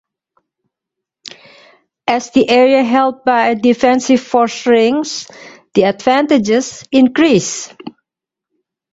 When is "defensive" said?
3.55-4.19